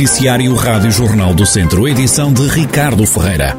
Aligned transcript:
Noticiário 0.00 0.54
Rádio 0.54 0.90
Jornal 0.90 1.34
do 1.34 1.44
Centro, 1.44 1.86
edição 1.86 2.32
de 2.32 2.48
Ricardo 2.48 3.06
Ferreira. 3.06 3.54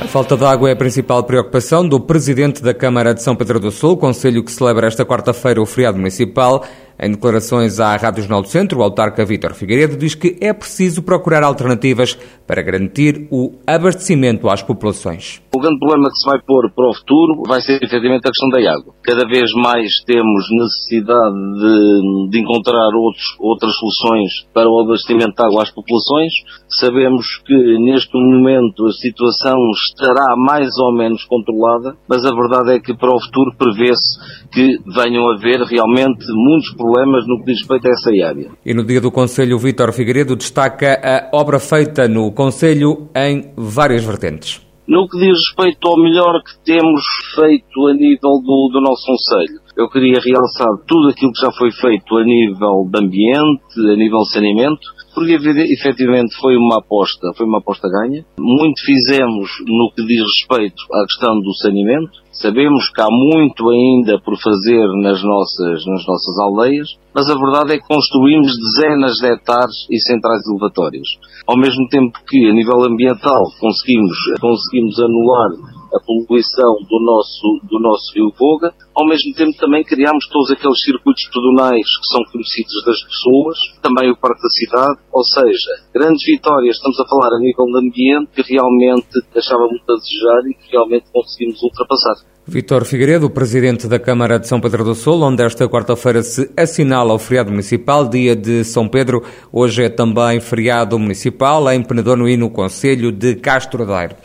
A 0.00 0.08
falta 0.08 0.36
de 0.36 0.44
água 0.44 0.68
é 0.68 0.72
a 0.72 0.76
principal 0.76 1.22
preocupação 1.22 1.86
do 1.86 2.00
presidente 2.00 2.60
da 2.60 2.74
Câmara 2.74 3.14
de 3.14 3.22
São 3.22 3.36
Pedro 3.36 3.60
do 3.60 3.70
Sul, 3.70 3.96
conselho 3.96 4.42
que 4.42 4.50
celebra 4.50 4.88
esta 4.88 5.06
quarta-feira 5.06 5.62
o 5.62 5.66
feriado 5.66 5.98
municipal. 5.98 6.64
Em 7.00 7.10
declarações 7.10 7.80
à 7.80 7.96
Rádio 7.96 8.22
Jornal 8.22 8.42
do 8.42 8.48
Centro, 8.48 8.78
o 8.78 8.82
autarca 8.82 9.24
Vítor 9.24 9.54
Figueiredo 9.54 9.96
diz 9.96 10.14
que 10.14 10.36
é 10.40 10.52
preciso 10.52 11.02
procurar 11.02 11.42
alternativas 11.42 12.16
para 12.46 12.62
garantir 12.62 13.26
o 13.30 13.52
abastecimento 13.66 14.48
às 14.48 14.62
populações. 14.62 15.42
O 15.54 15.60
grande 15.60 15.78
problema 15.78 16.08
que 16.08 16.16
se 16.16 16.30
vai 16.30 16.40
pôr 16.46 16.70
para 16.74 16.88
o 16.88 16.94
futuro 16.94 17.42
vai 17.46 17.60
ser 17.60 17.76
efetivamente 17.82 18.26
a 18.26 18.30
questão 18.30 18.48
da 18.48 18.58
água. 18.58 18.94
Cada 19.02 19.26
vez 19.26 19.50
mais 19.54 19.90
temos 20.06 20.44
necessidade 20.50 21.34
de, 21.34 22.30
de 22.30 22.40
encontrar 22.40 22.88
outros, 22.94 23.24
outras 23.40 23.72
soluções 23.76 24.46
para 24.52 24.68
o 24.68 24.80
abastecimento 24.80 25.34
de 25.34 25.44
água 25.44 25.62
às 25.62 25.70
populações. 25.70 26.32
Sabemos 26.68 27.26
que 27.46 27.54
neste 27.80 28.14
momento 28.14 28.86
a 28.86 28.92
situação 28.92 29.56
estará 29.88 30.36
mais 30.36 30.68
ou 30.78 30.92
menos 30.92 31.24
controlada, 31.24 31.96
mas 32.08 32.24
a 32.24 32.34
verdade 32.34 32.76
é 32.76 32.80
que 32.80 32.94
para 32.94 33.14
o 33.14 33.20
futuro 33.20 33.52
prevê-se 33.56 34.18
que 34.52 34.78
venham 34.94 35.28
a 35.28 35.34
haver 35.34 35.60
realmente 35.62 36.24
muitos 36.32 36.70
problemas 36.76 36.81
problemas 36.82 37.24
no 37.26 37.38
que 37.38 37.52
diz 37.52 37.60
respeito 37.60 37.86
a 37.86 37.90
essa 37.90 38.10
área. 38.28 38.50
E 38.66 38.74
no 38.74 38.84
dia 38.84 39.00
do 39.00 39.10
Conselho, 39.10 39.58
Vítor 39.58 39.92
Figueiredo 39.92 40.34
destaca 40.34 41.00
a 41.02 41.36
obra 41.36 41.60
feita 41.60 42.08
no 42.08 42.32
Conselho 42.32 43.08
em 43.14 43.52
várias 43.56 44.04
vertentes. 44.04 44.60
No 44.86 45.08
que 45.08 45.16
diz 45.18 45.38
respeito 45.48 45.88
ao 45.88 45.96
melhor 45.96 46.42
que 46.42 46.64
temos 46.64 47.02
feito 47.36 47.86
a 47.86 47.94
nível 47.94 48.42
do, 48.42 48.70
do 48.72 48.80
nosso 48.80 49.06
Conselho, 49.06 49.60
eu 49.76 49.88
queria 49.88 50.20
realçar 50.20 50.68
tudo 50.86 51.08
aquilo 51.08 51.32
que 51.32 51.40
já 51.40 51.52
foi 51.52 51.70
feito 51.70 52.16
a 52.16 52.24
nível 52.24 52.88
de 52.90 52.98
ambiente, 52.98 53.78
a 53.78 53.96
nível 53.96 54.18
de 54.18 54.32
saneamento, 54.32 55.01
porque 55.14 55.32
efetivamente 55.32 56.34
foi 56.40 56.56
uma 56.56 56.78
aposta, 56.78 57.32
foi 57.36 57.46
uma 57.46 57.58
aposta 57.58 57.88
ganha. 57.88 58.24
Muito 58.38 58.80
fizemos 58.84 59.50
no 59.66 59.92
que 59.94 60.04
diz 60.06 60.20
respeito 60.20 60.82
à 60.92 61.04
questão 61.06 61.38
do 61.40 61.52
saneamento. 61.54 62.22
Sabemos 62.32 62.90
que 62.90 63.00
há 63.00 63.08
muito 63.10 63.68
ainda 63.68 64.18
por 64.20 64.38
fazer 64.40 64.86
nas 65.02 65.22
nossas, 65.22 65.84
nas 65.86 66.06
nossas 66.06 66.38
aldeias, 66.40 66.88
mas 67.14 67.28
a 67.28 67.34
verdade 67.34 67.74
é 67.74 67.78
que 67.78 67.86
construímos 67.86 68.52
dezenas 68.56 69.12
de 69.20 69.26
hectares 69.26 69.86
e 69.90 69.98
centrais 70.00 70.40
elevatórias. 70.48 71.08
Ao 71.46 71.58
mesmo 71.58 71.86
tempo 71.88 72.18
que, 72.26 72.48
a 72.48 72.52
nível 72.52 72.84
ambiental, 72.84 73.44
conseguimos, 73.60 74.16
conseguimos 74.40 74.98
anular 74.98 75.81
a 75.92 76.00
poluição 76.00 76.74
do 76.88 76.98
nosso, 77.04 77.60
do 77.68 77.78
nosso 77.78 78.12
rio 78.14 78.32
Voga, 78.38 78.72
ao 78.94 79.06
mesmo 79.06 79.32
tempo 79.34 79.56
também 79.58 79.84
criámos 79.84 80.26
todos 80.28 80.50
aqueles 80.50 80.82
circuitos 80.82 81.28
pedonais 81.32 81.84
que 81.84 82.06
são 82.08 82.24
conhecidos 82.32 82.84
das 82.84 83.00
pessoas, 83.04 83.58
também 83.82 84.10
o 84.10 84.16
Parque 84.16 84.42
da 84.42 84.48
Cidade, 84.48 84.98
ou 85.12 85.24
seja, 85.24 85.70
grandes 85.94 86.24
vitórias, 86.24 86.76
estamos 86.76 86.98
a 87.00 87.08
falar 87.08 87.36
a 87.36 87.40
nível 87.40 87.66
de 87.66 87.78
ambiente, 87.78 88.30
que 88.34 88.54
realmente 88.54 89.20
deixava 89.32 89.66
muito 89.68 89.84
a 89.90 89.96
desejar 89.96 90.40
e 90.48 90.54
que 90.54 90.72
realmente 90.72 91.06
conseguimos 91.12 91.62
ultrapassar. 91.62 92.32
Vítor 92.44 92.84
Figueiredo, 92.84 93.30
presidente 93.30 93.86
da 93.86 94.00
Câmara 94.00 94.36
de 94.36 94.48
São 94.48 94.60
Pedro 94.60 94.82
do 94.82 94.96
Sul, 94.96 95.22
onde 95.22 95.44
esta 95.44 95.68
quarta-feira 95.68 96.24
se 96.24 96.50
assinala 96.56 97.14
o 97.14 97.18
feriado 97.18 97.50
municipal, 97.50 98.08
dia 98.08 98.34
de 98.34 98.64
São 98.64 98.88
Pedro. 98.88 99.22
Hoje 99.52 99.84
é 99.84 99.88
também 99.88 100.40
feriado 100.40 100.98
municipal 100.98 101.70
em 101.70 101.80
Penedono 101.80 102.28
e 102.28 102.36
no 102.36 102.50
Conselho 102.50 103.12
de 103.12 103.36
Castro 103.36 103.86
Daire. 103.86 104.16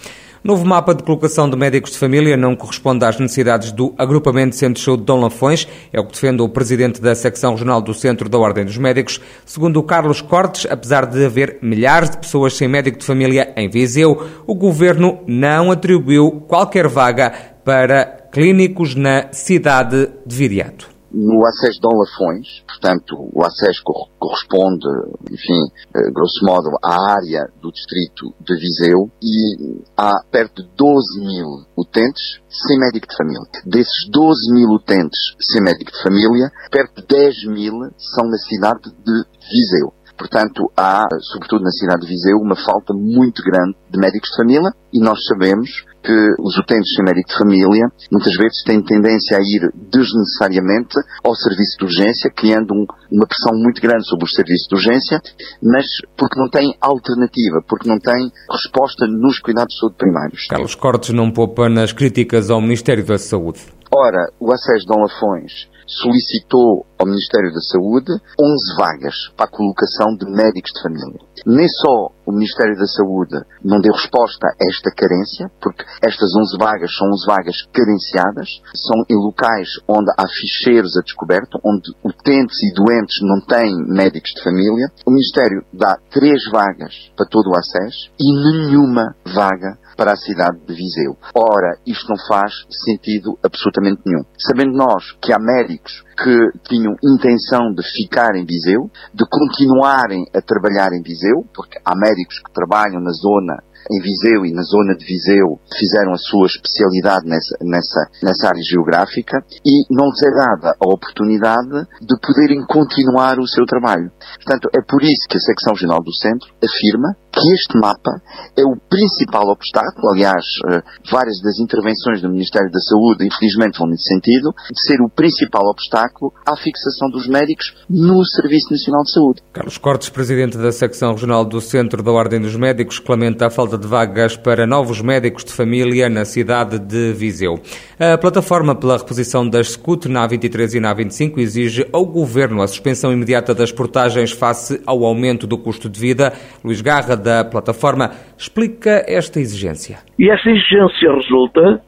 Novo 0.44 0.66
mapa 0.66 0.94
de 0.94 1.04
colocação 1.04 1.50
de 1.50 1.58
médicos 1.58 1.92
de 1.92 1.98
família 1.98 2.38
não 2.38 2.56
corresponde 2.56 3.04
às 3.04 3.20
necessidades 3.20 3.72
do 3.72 3.94
agrupamento 3.98 4.56
Centro 4.56 4.76
de 4.76 4.86
Saúde 4.86 5.02
de 5.02 5.06
Dom 5.08 5.22
Lafões, 5.22 5.68
é 5.92 6.00
o 6.00 6.06
que 6.06 6.14
defende 6.14 6.42
o 6.42 6.50
presidente 6.50 7.02
da 7.02 7.16
secção 7.16 7.54
regional 7.54 7.82
do 7.82 7.94
Centro 7.94 8.30
da 8.30 8.38
Ordem 8.38 8.64
dos 8.64 8.78
Médicos. 8.78 9.20
Segundo 9.46 9.82
Carlos 9.82 10.22
Cortes, 10.22 10.68
apesar 10.70 11.06
de 11.06 11.26
haver 11.26 11.58
milhares 11.62 12.12
de 12.12 12.18
pessoas 12.18 12.54
sem 12.56 12.68
médico 12.68 13.00
de 13.00 13.06
família 13.06 13.52
em 13.58 13.68
Viseu, 13.68 14.28
o 14.46 14.54
governo 14.54 15.20
não 15.26 15.72
atribuiu 15.72 16.32
qualquer 16.48 16.88
vaga 16.88 17.34
para 17.66 18.06
clínicos 18.32 18.96
na 18.96 19.32
cidade 19.32 20.10
de 20.26 20.36
Viriato 20.36 20.97
no 21.12 21.46
acesso 21.46 21.80
Dom 21.82 21.98
Lafões, 21.98 22.64
portanto, 22.68 23.16
o 23.34 23.44
acesso 23.44 23.82
corresponde, 24.20 24.88
enfim, 25.32 25.68
eh, 25.96 26.12
grosso 26.12 26.46
modo, 26.46 26.70
à 26.84 27.14
área 27.14 27.50
do 27.62 27.72
distrito 27.72 28.34
de 28.40 28.56
Viseu 28.56 29.10
e 29.22 29.82
há 29.96 30.14
perto 30.32 30.64
de 30.64 30.70
12 30.76 31.20
mil 31.22 31.48
utentes 31.78 32.40
sem 32.50 32.80
médico 32.80 33.08
de 33.08 33.16
família. 33.16 33.42
Desses 33.66 34.10
12 34.10 34.54
mil 34.54 34.70
utentes 34.70 35.20
sem 35.40 35.62
médico 35.62 35.92
de 35.92 36.04
família, 36.04 36.52
perto 36.72 37.02
de 37.02 37.08
10 37.08 37.46
mil 37.48 37.74
são 37.98 38.28
na 38.30 38.38
cidade 38.38 38.92
de 39.04 39.24
Viseu. 39.50 39.94
Portanto, 40.18 40.72
há, 40.76 41.08
sobretudo 41.22 41.64
na 41.64 41.70
cidade 41.70 42.02
de 42.02 42.08
Viseu, 42.08 42.38
uma 42.38 42.56
falta 42.56 42.92
muito 42.92 43.44
grande 43.44 43.78
de 43.90 44.00
médicos 44.00 44.30
de 44.32 44.38
família 44.38 44.72
e 44.92 45.00
nós 45.00 45.24
sabemos 45.26 45.86
que 46.08 46.16
os 46.40 46.58
utentes 46.58 46.96
sem 46.96 47.04
médico 47.04 47.28
de 47.28 47.38
família 47.38 47.92
muitas 48.10 48.34
vezes 48.38 48.64
têm 48.64 48.82
tendência 48.82 49.36
a 49.36 49.42
ir 49.42 49.68
desnecessariamente 49.92 50.96
ao 51.22 51.36
serviço 51.36 51.78
de 51.80 51.84
urgência, 51.84 52.32
criando 52.32 52.72
um, 52.72 52.86
uma 53.12 53.28
pressão 53.28 53.52
muito 53.60 53.82
grande 53.82 54.08
sobre 54.08 54.24
os 54.24 54.32
serviços 54.32 54.68
de 54.70 54.76
urgência, 54.76 55.22
mas 55.62 55.86
porque 56.16 56.40
não 56.40 56.50
têm 56.50 56.72
alternativa, 56.80 57.60
porque 57.68 57.90
não 57.90 58.00
têm 58.00 58.32
resposta 58.50 59.06
nos 59.06 59.40
cuidados 59.40 59.74
de 59.74 59.80
saúde 59.82 59.98
primários. 59.98 60.48
Carlos 60.48 60.76
Cortes 60.76 61.10
não 61.10 61.30
poupa 61.30 61.68
nas 61.68 61.92
críticas 61.92 62.50
ao 62.50 62.62
Ministério 62.62 63.06
da 63.06 63.18
Saúde. 63.18 63.60
Ora, 63.92 64.32
o 64.40 64.54
acesso 64.54 64.86
de 64.86 64.88
Dom 64.88 65.02
Lafões 65.02 65.68
solicitou 65.88 66.86
ao 67.00 67.08
Ministério 67.08 67.54
da 67.54 67.62
Saúde 67.62 68.12
11 68.12 68.76
vagas 68.78 69.16
para 69.36 69.46
a 69.46 69.50
colocação 69.50 70.16
de 70.18 70.26
médicos 70.30 70.72
de 70.74 70.82
família. 70.82 71.22
Nem 71.46 71.68
só 71.68 72.12
o 72.26 72.32
Ministério 72.32 72.76
da 72.78 72.86
Saúde 72.86 73.40
não 73.64 73.80
deu 73.80 73.94
resposta 73.94 74.48
a 74.48 74.56
esta 74.68 74.92
carência, 74.92 75.50
porque 75.62 75.86
estas 76.04 76.36
11 76.36 76.58
vagas 76.60 76.92
são 76.96 77.08
11 77.08 77.26
vagas 77.26 77.58
carenciadas, 77.72 78.50
são 78.76 79.04
em 79.10 79.16
locais 79.16 79.70
onde 79.88 80.12
há 80.18 80.28
ficheiros 80.28 80.98
a 80.98 81.02
descoberto, 81.02 81.58
onde 81.64 81.90
utentes 82.04 82.58
e 82.64 82.74
doentes 82.74 83.18
não 83.22 83.40
têm 83.42 83.74
médicos 83.88 84.34
de 84.36 84.44
família. 84.44 84.92
O 85.06 85.12
Ministério 85.12 85.64
dá 85.72 85.96
3 86.12 86.52
vagas 86.52 87.12
para 87.16 87.28
todo 87.30 87.50
o 87.50 87.58
acesso 87.58 88.12
e 88.20 88.28
nenhuma 88.34 89.16
vaga 89.26 89.78
para 89.98 90.14
a 90.14 90.16
cidade 90.16 90.60
de 90.66 90.74
Viseu. 90.74 91.18
Ora, 91.36 91.78
isto 91.86 92.08
não 92.08 92.18
faz 92.28 92.54
sentido 92.86 93.38
absolutamente 93.44 94.02
nenhum. 94.06 94.24
Sabendo 94.38 94.78
nós 94.78 95.18
que 95.22 95.34
há 95.34 95.40
médicos 95.40 96.06
que 96.16 96.70
tinham 96.70 96.94
intenção 97.04 97.74
de 97.74 97.84
ficar 97.84 98.36
em 98.36 98.46
Viseu, 98.46 98.90
de 99.14 99.26
continuarem 99.30 100.26
a 100.34 100.42
trabalhar 100.42 100.94
em 100.94 101.02
Viseu, 101.02 101.44
porque 101.54 101.80
há 101.84 101.96
médicos 101.96 102.40
que 102.40 102.54
trabalham 102.54 103.02
na 103.02 103.12
zona 103.12 103.58
em 103.92 104.02
Viseu 104.02 104.46
e 104.46 104.54
na 104.54 104.64
zona 104.64 104.96
de 104.96 105.06
Viseu 105.06 105.60
fizeram 105.78 106.12
a 106.12 106.18
sua 106.18 106.48
especialidade 106.48 107.26
nessa, 107.26 107.56
nessa, 107.62 108.02
nessa 108.24 108.48
área 108.50 108.62
geográfica 108.62 109.44
e 109.66 109.86
não 109.90 110.10
lhes 110.10 110.24
é 110.24 110.32
dada 110.32 110.76
a 110.80 110.88
oportunidade 110.88 111.88
de 112.02 112.16
poderem 112.20 112.66
continuar 112.66 113.40
o 113.40 113.48
seu 113.48 113.66
trabalho. 113.66 114.12
Portanto, 114.44 114.70
é 114.76 114.82
por 114.82 115.02
isso 115.04 115.28
que 115.30 115.38
a 115.38 115.42
Secção 115.42 115.74
Regional 115.74 116.04
do 116.04 116.14
Centro 116.14 116.50
afirma 116.64 117.16
que 117.38 117.54
este 117.54 117.78
mapa 117.78 118.20
é 118.58 118.64
o 118.64 118.76
principal 118.90 119.48
obstáculo, 119.50 120.10
aliás, 120.10 120.44
eh, 120.70 120.82
várias 121.12 121.40
das 121.42 121.60
intervenções 121.60 122.22
do 122.22 122.30
Ministério 122.30 122.72
da 122.72 122.80
Saúde, 122.80 123.28
infelizmente, 123.28 123.78
vão 123.78 123.88
nesse 123.88 124.06
sentido, 124.06 124.54
de 124.72 124.82
ser 124.82 125.00
o 125.02 125.10
principal 125.10 125.70
obstáculo 125.70 126.34
à 126.46 126.56
fixação 126.56 127.10
dos 127.10 127.28
médicos 127.28 127.76
no 127.88 128.26
Serviço 128.26 128.72
Nacional 128.72 129.04
de 129.04 129.12
Saúde. 129.12 129.42
Carlos 129.54 129.78
Cortes, 129.78 130.10
Presidente 130.10 130.58
da 130.58 130.72
Secção 130.72 131.12
Regional 131.12 131.46
do 131.46 131.62
Centro 131.62 132.02
da 132.02 132.12
Ordem 132.12 132.42
dos 132.42 132.56
Médicos, 132.56 133.02
lamenta 133.08 133.48
a 133.48 133.50
falta 133.50 133.78
de 133.78 133.88
vagas 133.88 134.36
para 134.36 134.66
novos 134.66 135.02
médicos 135.02 135.44
de 135.44 135.54
família 135.54 136.10
na 136.10 136.26
cidade 136.26 136.80
de 136.80 137.14
Viseu. 137.14 137.60
A 138.00 138.18
plataforma 138.18 138.76
pela 138.76 138.98
reposição 138.98 139.48
das 139.48 139.72
SCUT 139.72 140.08
na 140.08 140.28
A23 140.28 140.76
e 140.76 140.80
na 140.80 140.96
A25 140.96 141.38
exige 141.38 141.88
ao 141.94 142.06
Governo 142.06 142.62
a 142.62 142.68
suspensão 142.68 143.12
imediata 143.12 143.54
das 143.54 143.72
portagens 143.72 144.32
face 144.32 144.82
ao 144.86 145.04
aumento 145.06 145.46
do 145.46 145.58
custo 145.58 145.90
de 145.90 146.00
vida. 146.00 146.34
Luís 146.64 146.82
Garra, 146.82 147.16
da 147.28 147.44
plataforma, 147.44 148.12
explica 148.38 149.04
esta 149.06 149.38
exigência. 149.40 149.98
E 150.18 150.30
esta 150.30 150.50
exigência 150.50 151.14
resulta 151.14 151.82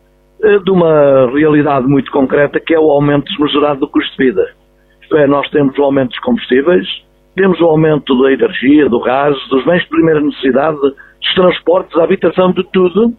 eh, 0.43 0.59
de 0.59 0.69
uma 0.69 1.31
realidade 1.31 1.87
muito 1.87 2.11
concreta 2.11 2.59
que 2.59 2.73
é 2.73 2.79
o 2.79 2.91
aumento 2.91 3.25
desmesurado 3.31 3.79
do 3.79 3.87
custo 3.87 4.11
de 4.17 4.25
vida. 4.25 4.45
Isto 5.01 5.15
é, 5.15 5.25
nós 5.27 5.49
temos 5.49 5.77
o 5.77 5.83
aumento 5.83 6.09
dos 6.09 6.19
combustíveis, 6.19 6.85
temos 7.35 7.59
o 7.61 7.65
aumento 7.65 8.21
da 8.21 8.33
energia, 8.33 8.89
do 8.89 8.99
gás, 8.99 9.35
dos 9.49 9.63
bens 9.65 9.81
de 9.83 9.89
primeira 9.89 10.19
necessidade, 10.19 10.77
dos 10.77 11.33
transportes, 11.35 11.95
da 11.95 12.03
habitação, 12.03 12.51
de 12.51 12.63
tudo, 12.73 13.13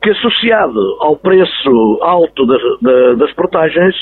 que 0.00 0.10
associado 0.10 0.78
ao 1.00 1.16
preço 1.16 1.98
alto 2.00 2.46
de, 2.46 3.16
das 3.16 3.32
portagens, 3.32 3.94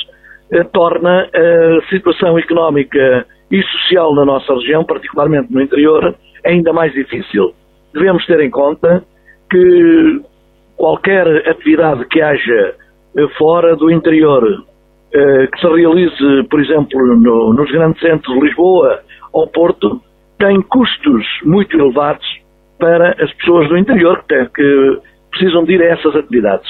eh, 0.52 0.64
torna 0.64 1.31
a 1.32 1.88
situação 1.88 2.38
económica 2.38 3.26
e 3.50 3.62
social 3.62 4.14
na 4.14 4.25
nossa 4.25 4.52
região, 4.55 4.84
particularmente 4.84 5.50
no 5.52 5.62
interior, 5.62 6.14
ainda 6.44 6.73
mais 6.73 6.93
difícil. 6.93 7.53
Devemos 7.93 8.25
ter 8.27 8.41
em 8.41 8.50
conta 8.50 9.05
que 9.50 10.21
qualquer 10.77 11.27
atividade 11.49 12.06
que 12.06 12.21
haja 12.21 12.75
fora 13.37 13.77
do 13.77 13.91
interior 13.91 14.65
eh, 15.15 15.47
que 15.47 15.61
se 15.61 15.67
realize, 15.67 16.49
por 16.49 16.61
exemplo, 16.61 17.17
no, 17.17 17.53
nos 17.53 17.71
grandes 17.71 18.00
centros 18.00 18.35
de 18.35 18.47
Lisboa 18.47 19.00
ou 19.33 19.47
Porto, 19.47 20.00
tem 20.39 20.61
custos 20.62 21.27
muito 21.44 21.79
elevados 21.79 22.27
para 22.79 23.11
as 23.23 23.33
pessoas 23.35 23.69
do 23.69 23.77
interior 23.77 24.25
que, 24.27 24.47
que 24.47 24.99
precisam 25.31 25.65
de 25.65 25.75
ir 25.75 25.83
a 25.83 25.93
essas 25.93 26.17
atividades. 26.17 26.69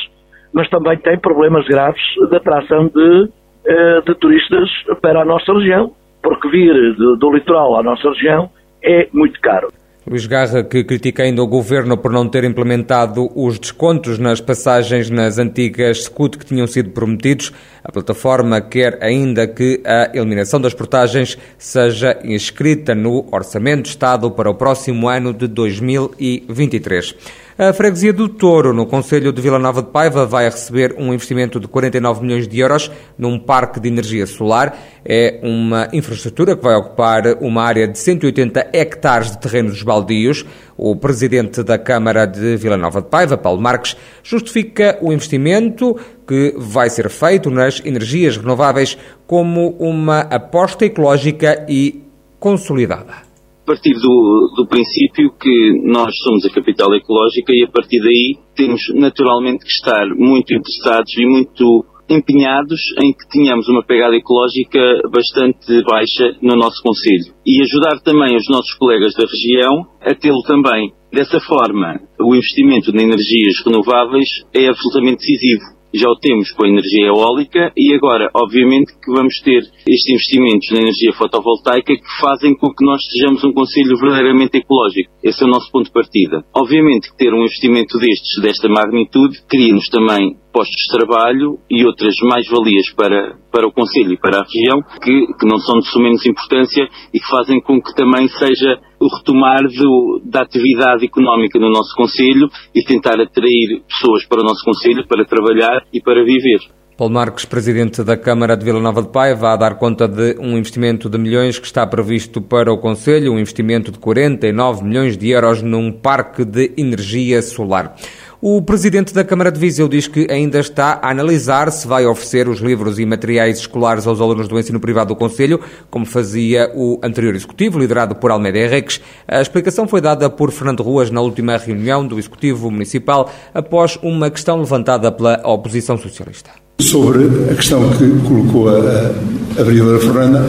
Mas 0.53 0.69
também 0.69 0.99
tem 0.99 1.19
problemas 1.19 1.65
graves 1.67 2.03
de 2.29 2.37
atração 2.37 2.89
de, 2.89 3.29
eh, 3.65 4.01
de 4.05 4.15
turistas 4.17 4.69
para 5.01 5.23
a 5.23 5.25
nossa 5.25 5.53
região, 5.53 5.93
porque 6.21 6.49
vir 6.49 6.97
do, 6.97 7.17
do 7.17 7.33
litoral 7.33 7.79
à 7.79 7.83
nossa 7.83 8.09
região 8.11 8.51
é 8.83 9.09
muito 9.13 9.41
caro. 9.41 9.69
Luís 10.05 10.27
Garra, 10.27 10.65
que 10.65 10.83
critica 10.83 11.23
ainda 11.23 11.43
o 11.45 11.47
governo 11.47 11.97
por 11.97 12.11
não 12.11 12.29
ter 12.29 12.43
implementado 12.43 13.31
os 13.37 13.57
descontos 13.57 14.19
nas 14.19 14.41
passagens 14.41 15.09
nas 15.09 15.39
antigas 15.39 16.05
SCUT 16.05 16.39
que 16.39 16.45
tinham 16.45 16.67
sido 16.67 16.91
prometidos. 16.91 17.53
A 17.85 17.93
plataforma 17.93 18.61
quer 18.61 18.99
ainda 19.01 19.47
que 19.47 19.81
a 19.87 20.11
eliminação 20.13 20.61
das 20.61 20.75
portagens 20.75 21.39
seja 21.57 22.19
inscrita 22.25 22.97
no 22.97 23.29
Orçamento 23.31 23.83
de 23.83 23.91
Estado 23.91 24.29
para 24.29 24.51
o 24.51 24.55
próximo 24.57 25.09
ano 25.09 25.33
de 25.33 25.47
2023. 25.47 27.15
A 27.65 27.73
freguesia 27.73 28.13
do 28.13 28.29
Touro, 28.29 28.73
no 28.73 28.87
Conselho 28.87 29.33
de 29.33 29.41
Vila 29.41 29.57
Nova 29.57 29.83
de 29.83 29.91
Paiva, 29.91 30.27
vai 30.27 30.47
receber 30.47 30.97
um 30.99 31.15
investimento 31.15 31.61
de 31.61 31.69
49 31.69 32.21
milhões 32.21 32.49
de 32.49 32.59
euros 32.59 32.91
num 33.17 33.39
parque 33.39 33.79
de 33.79 33.87
energia 33.87 34.27
solar. 34.27 34.77
É 35.05 35.39
uma 35.45 35.89
infraestrutura 35.93 36.57
que 36.57 36.63
vai 36.65 36.75
ocupar 36.75 37.23
uma 37.41 37.63
área 37.63 37.87
de 37.87 37.97
180 37.97 38.71
hectares 38.73 39.31
de 39.31 39.39
terrenos 39.39 39.81
baldios. 39.81 40.45
O 40.77 40.97
presidente 40.97 41.63
da 41.63 41.79
Câmara 41.79 42.27
de 42.27 42.57
Vila 42.57 42.77
Nova 42.77 43.01
de 43.01 43.07
Paiva, 43.07 43.39
Paulo 43.39 43.61
Marques, 43.61 43.97
justifica 44.25 44.99
o 45.01 45.13
investimento 45.13 45.97
que 46.27 46.57
vai 46.59 46.91
ser 46.91 47.09
feito 47.09 47.49
nas 47.49 47.81
energias 47.85 48.37
renováveis 48.37 48.99
como 49.25 49.77
uma 49.79 50.23
aposta 50.23 50.85
ecológica 50.85 51.65
e 51.69 52.03
consolidada 52.41 53.32
partir 53.65 53.95
do, 53.95 54.53
do 54.57 54.67
princípio 54.67 55.33
que 55.41 55.81
nós 55.85 56.15
somos 56.19 56.45
a 56.45 56.51
capital 56.51 56.95
ecológica 56.95 57.53
e 57.53 57.65
a 57.65 57.71
partir 57.71 58.01
daí 58.01 58.37
temos 58.55 58.83
naturalmente 58.95 59.65
que 59.65 59.71
estar 59.71 60.07
muito 60.17 60.53
interessados 60.53 61.17
e 61.17 61.27
muito 61.27 61.85
empenhados 62.09 62.81
em 63.03 63.13
que 63.13 63.29
tenhamos 63.31 63.69
uma 63.69 63.85
pegada 63.85 64.15
ecológica 64.15 64.79
bastante 65.11 65.83
baixa 65.85 66.37
no 66.43 66.57
nosso 66.57 66.83
Conselho 66.83 67.33
e 67.47 67.63
ajudar 67.63 68.01
também 68.01 68.37
os 68.37 68.49
nossos 68.49 68.75
colegas 68.75 69.15
da 69.15 69.25
região 69.25 69.87
a 70.01 70.15
tê-lo 70.15 70.43
também. 70.43 70.93
Dessa 71.13 71.41
forma, 71.41 72.01
o 72.21 72.35
investimento 72.35 72.91
em 72.91 73.03
energias 73.03 73.63
renováveis 73.65 74.29
é 74.55 74.67
absolutamente 74.69 75.19
decisivo 75.19 75.82
já 75.95 76.09
o 76.09 76.17
temos 76.17 76.51
com 76.53 76.65
a 76.65 76.69
energia 76.69 77.07
eólica 77.07 77.73
e 77.77 77.95
agora, 77.95 78.31
obviamente, 78.35 78.93
que 78.93 79.13
vamos 79.13 79.41
ter 79.41 79.61
estes 79.87 80.09
investimentos 80.09 80.71
na 80.71 80.81
energia 80.81 81.13
fotovoltaica 81.13 81.95
que 81.95 82.21
fazem 82.21 82.55
com 82.57 82.73
que 82.75 82.85
nós 82.85 83.01
sejamos 83.11 83.45
um 83.45 83.53
Conselho 83.53 83.97
verdadeiramente 83.99 84.59
ecológico. 84.59 85.13
Esse 85.23 85.45
é 85.45 85.47
o 85.47 85.51
nosso 85.51 85.71
ponto 85.71 85.87
de 85.87 85.93
partida. 85.93 86.45
Obviamente 86.55 87.11
que 87.11 87.17
ter 87.17 87.33
um 87.33 87.43
investimento 87.43 87.99
destes, 87.99 88.43
desta 88.43 88.69
magnitude, 88.69 89.43
cria-nos 89.49 89.89
também 89.89 90.42
postos 90.53 90.77
de 90.77 90.99
trabalho 90.99 91.59
e 91.71 91.85
outras 91.85 92.15
mais-valias 92.23 92.91
para, 92.95 93.37
para 93.51 93.67
o 93.67 93.73
Conselho 93.73 94.13
e 94.13 94.19
para 94.19 94.41
a 94.41 94.45
região 94.45 94.83
que, 95.03 95.27
que 95.39 95.47
não 95.47 95.59
são 95.59 95.81
de 95.81 95.89
sumenos 95.89 96.25
importância 96.27 96.87
e 97.13 97.19
que 97.19 97.29
fazem 97.29 97.61
com 97.61 97.81
que 97.81 97.95
também 97.95 98.29
seja 98.29 98.79
o 99.01 99.09
retomar 99.17 99.63
do, 99.63 100.23
da 100.25 100.43
atividade 100.43 101.05
económica 101.05 101.59
no 101.59 101.71
nosso 101.71 101.97
Conselho 101.97 102.49
e 102.75 102.85
tentar 102.85 103.21
atrair 103.21 103.83
pessoas 103.89 104.27
para 104.27 104.41
o 104.41 104.45
nosso 104.45 104.65
Conselho 104.65 105.07
para 105.09 105.25
trabalhar 105.25 105.85
e 105.93 106.01
para 106.01 106.25
viver. 106.25 106.61
Paulo 106.97 107.15
Marques, 107.15 107.47
presidente 107.47 108.05
da 108.05 108.19
Câmara 108.19 108.55
de 108.55 108.65
Vila 108.65 108.79
Nova 108.79 109.03
de 109.03 109.09
Pai, 109.09 109.35
vai 109.35 109.59
dar 109.59 109.77
conta 109.77 110.07
de 110.07 110.37
um 110.39 110.59
investimento 110.59 111.09
de 111.09 111.19
milhões 111.19 111.59
que 111.59 111.67
está 111.67 111.87
previsto 111.87 112.41
para 112.41 112.73
o 112.73 112.79
Conselho, 112.79 113.33
um 113.33 113.39
investimento 113.39 113.91
de 113.91 113.99
49 113.99 114.85
milhões 114.85 115.17
de 115.17 115.31
euros 115.31 115.63
num 115.63 115.91
parque 115.91 116.45
de 116.45 116.73
energia 116.77 117.41
solar. 117.41 117.97
O 118.45 118.61
presidente 118.61 119.15
da 119.15 119.23
Câmara 119.23 119.53
de 119.53 119.61
Viseu 119.61 119.87
diz 119.87 120.09
que 120.09 120.27
ainda 120.29 120.59
está 120.59 120.99
a 121.01 121.13
analisar 121.13 121.71
se 121.71 121.87
vai 121.87 122.05
oferecer 122.05 122.49
os 122.49 122.59
livros 122.59 122.99
e 122.99 123.07
materiais 123.07 123.61
escolares 123.61 124.05
aos 124.05 124.21
alunos 124.21 124.49
do 124.49 124.59
ensino 124.59 124.81
privado 124.81 125.11
do 125.11 125.17
Conselho, 125.17 125.61
como 125.89 126.05
fazia 126.05 126.69
o 126.75 126.99
anterior 127.05 127.37
executivo, 127.37 127.79
liderado 127.79 128.17
por 128.17 128.33
Almeida 128.33 128.59
Henriques. 128.59 129.01
A 129.29 129.41
explicação 129.41 129.87
foi 129.87 130.01
dada 130.01 130.29
por 130.29 130.51
Fernando 130.51 130.83
Ruas 130.83 131.09
na 131.09 131.21
última 131.21 131.57
reunião 131.57 132.05
do 132.05 132.19
executivo 132.19 132.69
municipal, 132.69 133.31
após 133.55 133.97
uma 134.03 134.29
questão 134.29 134.59
levantada 134.59 135.13
pela 135.13 135.41
oposição 135.45 135.97
socialista. 135.97 136.51
Sobre 136.81 137.27
a 137.49 137.55
questão 137.55 137.89
que 137.91 138.09
colocou 138.27 138.71
a, 138.71 139.61
a 139.61 139.63
vereadora 139.63 140.01
Fernanda, 140.01 140.45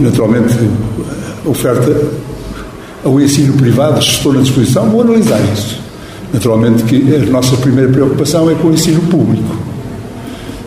naturalmente 0.00 0.52
a 1.46 1.48
oferta 1.48 1.92
ao 3.04 3.20
ensino 3.20 3.56
privado, 3.56 4.00
estou 4.00 4.32
na 4.32 4.40
disposição, 4.40 4.90
vou 4.90 5.02
analisar 5.02 5.40
isso 5.52 5.83
Naturalmente 6.34 6.82
que 6.82 7.14
a 7.14 7.30
nossa 7.30 7.56
primeira 7.58 7.88
preocupação 7.92 8.50
é 8.50 8.56
com 8.56 8.66
o 8.66 8.74
ensino 8.74 9.00
público. 9.02 9.54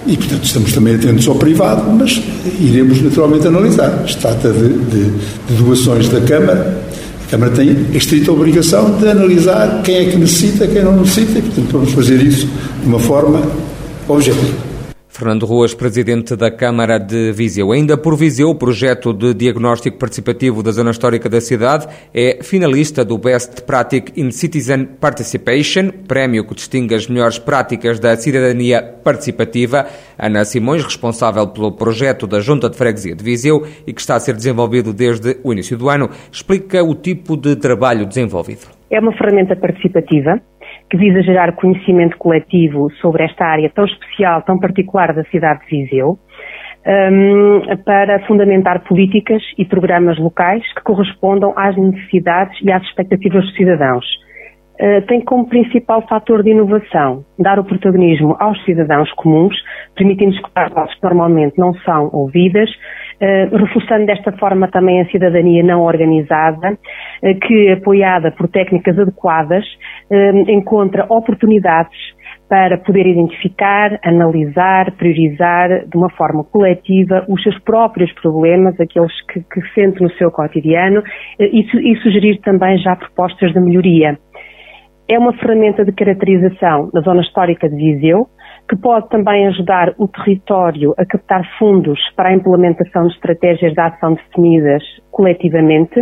E, 0.06 0.16
portanto, 0.16 0.46
estamos 0.46 0.72
também 0.72 0.96
atentos 0.96 1.28
ao 1.28 1.36
privado, 1.36 1.92
mas 1.92 2.22
iremos 2.62 3.02
naturalmente 3.02 3.46
analisar. 3.46 4.02
Se 4.08 4.16
trata 4.16 4.50
de, 4.50 4.70
de, 4.70 5.12
de 5.50 5.62
doações 5.62 6.08
da 6.08 6.22
Câmara. 6.22 6.82
A 7.28 7.30
Câmara 7.30 7.52
tem 7.52 7.86
a 7.94 7.98
estrita 7.98 8.32
obrigação 8.32 8.98
de 8.98 9.10
analisar 9.10 9.82
quem 9.84 9.96
é 9.96 10.06
que 10.06 10.16
necessita, 10.16 10.66
quem 10.66 10.86
não 10.86 10.96
necessita, 11.02 11.40
e, 11.40 11.42
portanto, 11.42 11.68
vamos 11.74 11.92
fazer 11.92 12.22
isso 12.22 12.48
de 12.82 12.88
uma 12.88 13.00
forma 13.00 13.42
objetiva. 14.08 14.67
Fernando 15.18 15.48
Ruas, 15.48 15.74
presidente 15.74 16.36
da 16.36 16.52
Câmara 16.52 17.00
de 17.00 17.32
Viseu. 17.32 17.72
Ainda 17.72 17.98
por 17.98 18.16
Viseu, 18.16 18.52
o 18.52 18.56
projeto 18.56 19.12
de 19.12 19.34
diagnóstico 19.34 19.98
participativo 19.98 20.62
da 20.62 20.70
zona 20.70 20.92
histórica 20.92 21.28
da 21.28 21.42
cidade 21.42 21.88
é 22.14 22.44
finalista 22.44 23.04
do 23.04 23.18
Best 23.18 23.64
Practice 23.64 24.14
in 24.16 24.30
Citizen 24.30 24.86
Participation, 24.86 25.90
prémio 26.08 26.46
que 26.46 26.54
distingue 26.54 26.94
as 26.94 27.08
melhores 27.08 27.40
práticas 27.40 28.00
da 28.00 28.16
cidadania 28.16 28.84
participativa. 29.04 29.88
Ana 30.20 30.46
Simões, 30.46 30.84
responsável 30.84 31.48
pelo 31.48 31.72
projeto 31.72 32.28
da 32.28 32.40
Junta 32.40 32.70
de 32.70 32.78
Freguesia 32.78 33.16
de 33.16 33.24
Viseu 33.24 33.66
e 33.88 33.94
que 33.94 34.02
está 34.02 34.18
a 34.18 34.20
ser 34.20 34.36
desenvolvido 34.36 34.94
desde 34.94 35.38
o 35.44 35.52
início 35.52 35.76
do 35.76 35.90
ano, 35.90 36.12
explica 36.32 36.84
o 36.84 36.94
tipo 36.94 37.36
de 37.36 37.56
trabalho 37.56 38.06
desenvolvido. 38.06 38.68
É 38.92 39.00
uma 39.00 39.12
ferramenta 39.18 39.56
participativa 39.56 40.40
que 40.90 40.98
visa 40.98 41.22
gerar 41.22 41.54
conhecimento 41.54 42.18
coletivo 42.18 42.90
sobre 43.02 43.24
esta 43.24 43.46
área 43.46 43.70
tão 43.70 43.86
especial, 43.86 44.42
tão 44.44 44.60
particular 44.60 45.14
da 45.14 45.24
cidade 45.26 45.62
de 45.68 45.84
Viseu, 45.84 46.18
um, 46.88 47.62
para 47.84 48.26
fundamentar 48.26 48.84
políticas 48.86 49.44
e 49.58 49.66
programas 49.66 50.18
locais 50.18 50.64
que 50.74 50.82
correspondam 50.84 51.54
às 51.58 51.76
necessidades 51.76 52.58
e 52.62 52.72
às 52.72 52.82
expectativas 52.84 53.44
dos 53.44 53.56
cidadãos. 53.56 54.06
Uh, 54.80 55.02
tem 55.08 55.20
como 55.22 55.50
principal 55.50 56.08
fator 56.08 56.44
de 56.44 56.52
inovação 56.52 57.26
dar 57.38 57.60
o 57.60 57.64
protagonismo 57.64 58.38
aos 58.40 58.64
cidadãos 58.64 59.12
comuns, 59.14 59.56
permitindo 59.96 60.36
escutar 60.36 60.70
vozes 60.70 60.94
que 60.94 61.04
normalmente 61.04 61.58
não 61.58 61.74
são 61.80 62.10
ouvidas, 62.14 62.70
reforçando 63.52 64.06
desta 64.06 64.32
forma 64.34 64.68
também 64.68 65.02
a 65.02 65.10
cidadania 65.10 65.64
não 65.64 65.82
organizada, 65.82 66.72
uh, 66.74 67.40
que, 67.40 67.72
apoiada 67.72 68.32
por 68.32 68.48
técnicas 68.48 68.98
adequadas, 68.98 69.66
encontra 70.48 71.06
oportunidades 71.10 71.98
para 72.50 72.78
poder 72.78 73.06
identificar, 73.06 74.00
analisar, 74.04 74.92
priorizar 74.92 75.86
de 75.86 75.98
uma 75.98 76.10
forma 76.12 76.44
coletiva 76.46 77.26
os 77.28 77.42
seus 77.44 77.60
próprios 77.60 78.12
problemas, 78.14 78.80
aqueles 78.80 79.12
que, 79.28 79.42
que 79.42 79.62
sente 79.74 80.02
no 80.02 80.10
seu 80.12 80.32
cotidiano, 80.32 81.04
e, 81.40 81.60
e 81.62 81.96
sugerir 81.98 82.40
também 82.42 82.78
já 82.78 82.96
propostas 82.96 83.52
de 83.52 83.60
melhoria. 83.60 84.18
É 85.10 85.18
uma 85.18 85.34
ferramenta 85.34 85.86
de 85.86 85.92
caracterização 85.94 86.90
na 86.94 87.02
zona 87.02 87.22
histórica 87.22 87.70
de 87.70 87.76
Viseu, 87.76 88.28
que 88.70 88.76
pode 88.76 89.08
também 89.10 89.48
ajudar 89.48 89.94
o 89.98 90.08
território 90.08 90.94
a 90.98 91.06
captar 91.06 91.44
fundos 91.58 92.00
para 92.16 92.30
a 92.30 92.34
implementação 92.34 93.08
de 93.08 93.14
estratégias 93.14 93.74
de 93.74 93.80
ação 93.80 94.16
definidas 94.16 94.84
coletivamente, 95.12 95.96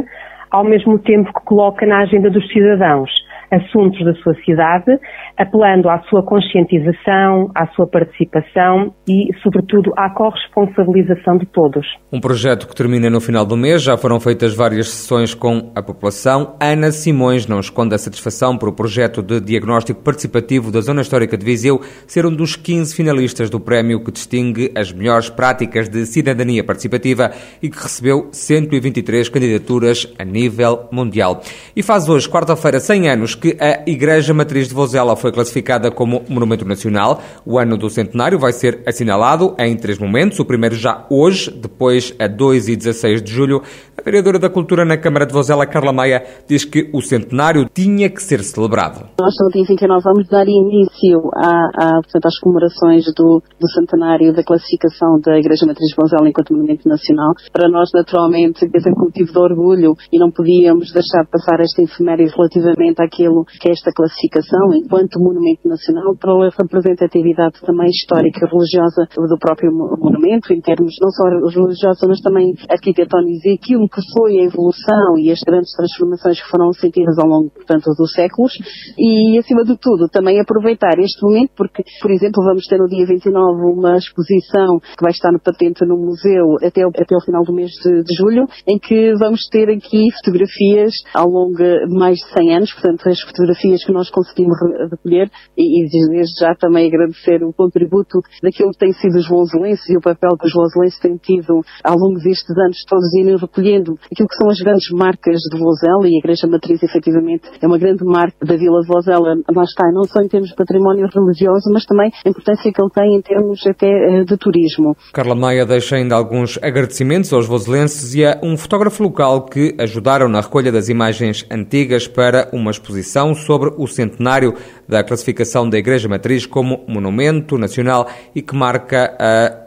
ao 0.50 0.64
mesmo 0.64 0.98
tempo 1.00 1.32
que 1.34 1.46
coloca 1.46 1.86
na 1.86 2.00
agenda 2.00 2.30
dos 2.30 2.48
cidadãos 2.52 3.25
assuntos 3.56 4.04
da 4.04 4.14
sua 4.16 4.34
cidade, 4.44 4.98
apelando 5.38 5.90
à 5.90 6.00
sua 6.10 6.24
conscientização, 6.24 7.52
à 7.56 7.68
sua 7.68 7.88
participação 7.88 8.94
e, 9.08 9.30
sobretudo, 9.42 9.92
à 9.98 10.10
corresponsabilização 10.10 11.38
de 11.38 11.46
todos. 11.46 11.86
Um 12.12 12.20
projeto 12.20 12.68
que 12.68 12.76
termina 12.76 13.10
no 13.10 13.22
final 13.22 13.46
do 13.46 13.56
mês, 13.56 13.82
já 13.82 13.98
foram 13.98 14.20
feitas 14.20 14.56
várias 14.56 14.90
sessões 14.90 15.34
com 15.34 15.72
a 15.76 15.82
população. 15.82 16.56
Ana 16.60 16.92
Simões 16.92 17.48
não 17.48 17.60
esconde 17.60 17.96
a 17.96 17.98
satisfação 17.98 18.58
por 18.58 18.70
o 18.70 18.74
projeto 18.74 19.22
de 19.22 19.40
diagnóstico 19.40 20.02
participativo 20.02 20.72
da 20.72 20.82
Zona 20.82 21.02
Histórica 21.02 21.38
de 21.38 21.46
Viseu 21.46 21.80
ser 22.08 22.26
um 22.26 22.36
dos 22.36 22.56
15 22.56 22.96
finalistas 22.96 23.50
do 23.50 23.60
prémio 23.60 24.04
que 24.04 24.12
distingue 24.12 24.72
as 24.76 24.92
melhores 24.92 25.30
práticas 25.30 25.90
de 25.90 26.06
cidadania 26.06 26.64
participativa 26.64 27.32
e 27.62 27.70
que 27.70 27.78
recebeu 27.78 28.30
123 28.32 29.30
candidaturas 29.30 30.12
a 30.18 30.24
nível 30.24 30.88
mundial. 30.92 31.42
E 31.76 31.84
faz 31.84 32.08
hoje, 32.10 32.30
quarta-feira, 32.30 32.80
100 32.80 33.10
anos 33.10 33.36
que 33.36 33.45
a 33.60 33.84
Igreja 33.90 34.34
Matriz 34.34 34.68
de 34.68 34.74
Vozela 34.74 35.16
foi 35.16 35.32
classificada 35.32 35.92
como 35.92 36.24
Monumento 36.28 36.66
Nacional. 36.66 37.22
O 37.46 37.60
ano 37.60 37.78
do 37.78 37.90
centenário 37.90 38.40
vai 38.40 38.54
ser 38.54 38.82
assinalado 38.86 39.56
em 39.60 39.76
três 39.76 40.00
momentos. 40.00 40.40
O 40.40 40.46
primeiro 40.46 40.76
já 40.76 41.06
hoje, 41.10 41.52
depois 41.52 42.16
a 42.20 42.28
2 42.28 42.70
e 42.70 42.76
16 42.76 43.22
de 43.22 43.32
julho. 43.32 43.62
A 43.98 44.02
vereadora 44.04 44.38
da 44.38 44.50
Cultura 44.50 44.86
na 44.86 44.98
Câmara 44.98 45.26
de 45.26 45.34
Vozela, 45.34 45.66
Carla 45.66 45.92
Maia, 45.92 46.24
diz 46.48 46.64
que 46.64 46.90
o 46.94 47.02
centenário 47.02 47.68
tinha 47.74 48.10
que 48.10 48.22
ser 48.22 48.44
celebrado. 48.44 49.10
Nós, 49.20 49.34
no 49.42 49.50
dia 49.52 49.66
29, 49.68 50.04
vamos 50.04 50.28
dar 50.28 50.46
início 50.48 51.20
a, 51.34 51.70
a, 51.76 52.02
portanto, 52.04 52.26
às 52.26 52.40
comemorações 52.40 53.06
do, 53.16 53.42
do 53.60 53.70
centenário 53.70 54.34
da 54.34 54.44
classificação 54.44 55.20
da 55.24 55.38
Igreja 55.40 55.66
Matriz 55.66 55.90
de 55.90 55.96
Vozela 55.96 56.30
enquanto 56.30 56.54
Monumento 56.54 56.88
Nacional. 56.88 57.34
Para 57.52 57.70
nós, 57.70 57.90
naturalmente, 57.94 58.66
é 58.66 58.80
sempre 58.80 59.00
motivo 59.00 59.32
de 59.32 59.40
orgulho 59.40 59.96
e 60.12 60.20
não 60.20 60.30
podíamos 60.30 60.92
deixar 60.92 61.24
de 61.24 61.32
passar 61.32 61.60
esta 61.60 61.82
efeméride 61.82 62.32
relativamente 62.36 63.02
àquilo 63.02 63.25
que 63.60 63.70
é 63.70 63.72
esta 63.72 63.92
classificação 63.92 64.74
enquanto 64.74 65.20
Monumento 65.20 65.68
Nacional 65.68 66.16
pela 66.16 66.50
representatividade 66.50 67.62
também 67.62 67.90
histórica 67.90 68.46
e 68.46 68.50
religiosa 68.50 69.08
do 69.16 69.38
próprio 69.40 69.72
monumento, 69.72 70.54
em 70.54 70.62
termos 70.62 70.96
não 71.02 71.10
só 71.10 71.24
religiosos, 71.50 72.08
mas 72.08 72.22
também 72.22 72.54
arquitetónicos 72.70 73.46
e 73.46 73.54
aquilo 73.54 73.88
que 73.88 74.02
foi 74.14 74.40
a 74.40 74.46
evolução 74.46 75.18
e 75.18 75.32
as 75.32 75.40
grandes 75.46 75.72
transformações 75.76 76.42
que 76.42 76.50
foram 76.50 76.72
sentidas 76.74 77.18
ao 77.18 77.28
longo, 77.28 77.50
portanto, 77.52 77.86
dos 77.98 78.12
séculos. 78.14 78.54
E, 78.98 79.38
acima 79.38 79.64
de 79.64 79.78
tudo, 79.78 80.08
também 80.10 80.40
aproveitar 80.40 80.98
este 81.00 81.22
momento 81.24 81.52
porque, 81.56 81.84
por 82.02 82.12
exemplo, 82.12 82.44
vamos 82.44 82.66
ter 82.68 82.78
no 82.78 82.88
dia 82.88 83.06
29 83.06 83.74
uma 83.74 83.98
exposição 83.98 84.80
que 84.80 85.02
vai 85.02 85.12
estar 85.12 85.32
no 85.32 85.40
patente 85.40 85.86
no 85.86 85.98
museu 85.98 86.58
até 86.64 86.86
o, 86.86 86.90
até 86.90 87.16
o 87.16 87.22
final 87.22 87.44
do 87.44 87.54
mês 87.54 87.72
de, 87.84 88.04
de 88.04 88.16
julho, 88.16 88.46
em 88.68 88.78
que 88.78 89.14
vamos 89.20 89.48
ter 89.50 89.70
aqui 89.70 90.06
fotografias 90.18 90.94
ao 91.14 91.28
longo 91.28 91.56
de 91.56 91.88
mais 91.96 92.18
de 92.18 92.34
100 92.34 92.56
anos, 92.56 92.74
portanto, 92.74 93.10
as 93.16 93.22
fotografias 93.22 93.84
que 93.84 93.92
nós 93.92 94.10
conseguimos 94.10 94.58
recolher 94.92 95.32
e, 95.58 95.86
e 95.86 95.90
desde 95.90 96.40
já 96.40 96.54
também 96.56 96.88
agradecer 96.88 97.44
o 97.44 97.54
contributo 97.54 98.20
daquilo 98.44 98.72
que 98.72 98.80
tem 98.80 98.92
sido 98.92 99.18
os 99.18 99.28
voselenses 99.28 99.88
e 99.90 99.98
o 99.98 100.02
papel 100.02 100.38
que 100.38 100.48
os 100.48 100.54
voselenses 100.54 101.00
têm 101.00 101.16
tido 101.18 101.62
ao 101.84 101.96
longo 101.96 102.20
destes 102.20 102.56
anos 102.58 102.84
todos 102.88 103.14
irem 103.16 103.38
recolhendo 103.38 103.98
aquilo 104.12 104.28
que 104.28 104.36
são 104.36 104.50
as 104.50 104.60
grandes 104.60 104.90
marcas 104.92 105.40
de 105.40 105.58
Vozela 105.58 106.08
e 106.08 106.16
a 106.16 106.20
Igreja 106.20 106.48
Matriz 106.48 106.84
efetivamente 106.84 107.50
é 107.62 107.68
uma 107.68 107.78
grande 107.78 108.04
marca 108.04 108.46
da 108.46 108.56
Vila 108.56 108.82
de 108.82 108.88
Vozela, 108.88 109.36
lá 109.56 109.64
está, 109.64 109.90
não 109.92 110.04
só 110.04 110.22
em 110.22 110.28
termos 110.28 110.50
de 110.50 110.56
património 110.56 111.08
religioso, 111.08 111.72
mas 111.72 111.86
também 111.86 112.12
a 112.26 112.30
importância 112.30 112.72
que 112.72 112.82
ele 112.82 112.92
tem 112.92 113.16
em 113.16 113.22
termos 113.22 113.66
até 113.66 113.88
eh, 113.88 114.24
de 114.24 114.38
turismo. 114.38 114.96
Carla 115.14 115.36
Maia 115.36 115.66
deixa 115.66 115.96
ainda 115.96 116.16
alguns 116.16 116.60
agradecimentos 116.62 117.32
aos 117.32 117.48
voselenses 117.48 118.14
e 118.16 118.26
a 118.26 118.40
um 118.44 118.58
fotógrafo 118.58 119.04
local 119.04 119.46
que 119.46 119.76
ajudaram 119.80 120.28
na 120.28 120.42
recolha 120.42 120.72
das 120.72 120.90
imagens 120.90 121.46
antigas 121.50 122.08
para 122.08 122.50
uma 122.52 122.72
exposição 122.72 123.05
sobre 123.36 123.72
o 123.78 123.88
centenário 123.88 124.56
da 124.88 125.04
classificação 125.04 125.70
da 125.70 125.78
Igreja 125.78 126.08
Matriz 126.08 126.46
como 126.46 126.84
Monumento 126.88 127.58
Nacional 127.58 128.08
e 128.34 128.42
que 128.42 128.56
marca 128.56 129.16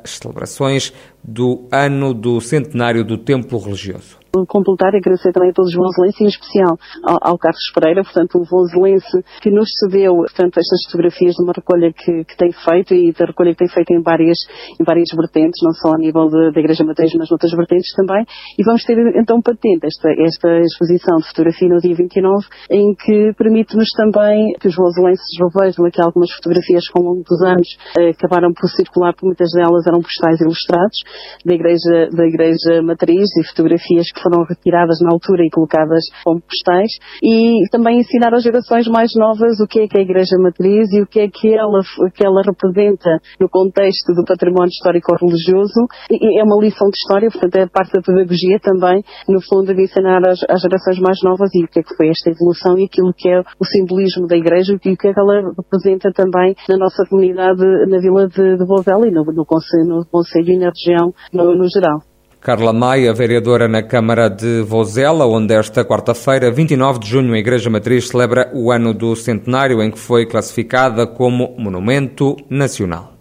as 0.04 0.18
celebrações 0.18 0.92
do 1.22 1.68
ano 1.70 2.14
do 2.14 2.40
centenário 2.40 3.04
do 3.04 3.18
Templo 3.18 3.58
Religioso 3.58 4.18
completar 4.46 4.92
e 4.94 4.98
agradecer 4.98 5.32
também 5.32 5.50
a 5.50 5.52
todos 5.52 5.70
os 5.70 5.76
voselenses, 5.76 6.20
em 6.20 6.26
especial 6.26 6.78
ao, 7.02 7.18
ao, 7.32 7.38
Carlos 7.38 7.72
Pereira, 7.74 8.02
portanto, 8.04 8.38
um 8.38 8.44
voselense 8.44 9.24
que 9.40 9.50
nos 9.50 9.68
cedeu, 9.78 10.16
portanto, 10.16 10.58
estas 10.58 10.84
fotografias 10.86 11.34
de 11.34 11.42
uma 11.42 11.52
recolha 11.52 11.92
que, 11.92 12.24
que, 12.24 12.36
tem 12.36 12.52
feito 12.52 12.94
e 12.94 13.12
da 13.12 13.26
recolha 13.26 13.52
que 13.52 13.58
tem 13.58 13.68
feito 13.68 13.92
em 13.92 14.02
várias, 14.02 14.38
em 14.78 14.84
várias 14.84 15.08
vertentes, 15.14 15.60
não 15.62 15.72
só 15.72 15.94
a 15.94 15.98
nível 15.98 16.28
da 16.28 16.60
Igreja 16.60 16.84
Matriz, 16.84 17.12
mas 17.14 17.30
noutras 17.30 17.52
vertentes 17.52 17.92
também. 17.94 18.24
E 18.58 18.64
vamos 18.64 18.84
ter, 18.84 18.96
então, 19.16 19.40
patente 19.40 19.86
esta, 19.86 20.10
esta 20.10 20.60
exposição 20.60 21.16
de 21.18 21.28
fotografia 21.28 21.68
no 21.68 21.80
dia 21.80 21.94
29, 21.94 22.46
em 22.70 22.94
que 22.94 23.32
permite-nos 23.36 23.90
também 23.92 24.52
que 24.60 24.68
os 24.68 24.76
voselenses 25.08 25.38
revejam 25.38 25.86
aqui 25.86 26.00
algumas 26.00 26.30
fotografias 26.32 26.88
que 26.88 26.98
ao 26.98 27.04
longo 27.04 27.22
dos 27.24 27.40
anos 27.42 27.68
eh, 27.98 28.10
acabaram 28.10 28.52
por 28.52 28.68
circular, 28.68 29.12
porque 29.12 29.26
muitas 29.26 29.50
delas 29.52 29.86
eram 29.86 30.00
postais 30.00 30.40
ilustrados 30.40 30.98
da 31.44 31.54
Igreja, 31.54 32.08
da 32.12 32.26
Igreja 32.26 32.82
Matriz 32.82 33.28
e 33.36 33.46
fotografias 33.48 34.10
que 34.12 34.20
foram 34.20 34.44
retiradas 34.44 34.98
na 35.00 35.10
altura 35.12 35.44
e 35.44 35.50
colocadas 35.50 36.04
como 36.24 36.40
postais 36.40 36.92
e 37.22 37.68
também 37.70 38.00
ensinar 38.00 38.34
às 38.34 38.42
gerações 38.42 38.86
mais 38.88 39.10
novas 39.16 39.60
o 39.60 39.66
que 39.66 39.80
é 39.80 39.88
que 39.88 39.96
é 39.96 40.00
a 40.00 40.04
Igreja 40.04 40.36
Matriz 40.38 40.92
e 40.92 41.02
o 41.02 41.06
que 41.06 41.20
é 41.20 41.28
que 41.28 41.54
ela, 41.54 41.80
que 42.14 42.24
ela 42.24 42.42
representa 42.42 43.18
no 43.40 43.48
contexto 43.48 44.12
do 44.14 44.24
património 44.24 44.70
histórico-religioso. 44.70 45.86
É 46.10 46.42
uma 46.44 46.60
lição 46.60 46.88
de 46.90 46.96
história, 46.96 47.28
portanto 47.30 47.56
é 47.56 47.66
parte 47.66 47.92
da 47.92 48.02
pedagogia 48.02 48.58
também, 48.60 49.02
no 49.28 49.40
fundo, 49.40 49.74
de 49.74 49.82
ensinar 49.82 50.20
às, 50.26 50.40
às 50.48 50.60
gerações 50.60 50.98
mais 51.00 51.18
novas 51.22 51.50
e 51.54 51.64
o 51.64 51.68
que 51.68 51.80
é 51.80 51.82
que 51.82 51.94
foi 51.96 52.08
esta 52.08 52.30
evolução 52.30 52.78
e 52.78 52.84
aquilo 52.84 53.12
que 53.16 53.28
é 53.28 53.40
o 53.58 53.64
simbolismo 53.64 54.26
da 54.26 54.36
Igreja 54.36 54.72
e 54.72 54.76
que 54.98 55.12
que 55.12 55.20
ela 55.20 55.52
representa 55.56 56.12
também 56.12 56.54
na 56.68 56.76
nossa 56.76 57.04
comunidade, 57.08 57.62
na 57.88 57.98
Vila 57.98 58.28
de, 58.28 58.56
de 58.56 58.64
e 58.64 59.10
no, 59.10 59.24
no, 59.24 59.46
Conselho, 59.46 59.86
no 59.86 60.04
Conselho 60.06 60.52
e 60.52 60.58
na 60.58 60.70
região 60.70 61.14
no, 61.32 61.56
no 61.56 61.68
geral. 61.68 62.02
Carla 62.40 62.72
Maia, 62.72 63.12
vereadora 63.12 63.66
na 63.66 63.82
Câmara 63.82 64.28
de 64.28 64.62
Vozela, 64.62 65.26
onde 65.26 65.54
esta 65.54 65.84
quarta-feira, 65.84 66.52
29 66.52 67.00
de 67.00 67.08
junho, 67.08 67.34
a 67.34 67.38
Igreja 67.38 67.68
Matriz 67.68 68.08
celebra 68.08 68.50
o 68.54 68.70
ano 68.70 68.94
do 68.94 69.16
centenário 69.16 69.82
em 69.82 69.90
que 69.90 69.98
foi 69.98 70.24
classificada 70.24 71.06
como 71.06 71.56
Monumento 71.58 72.36
Nacional. 72.48 73.12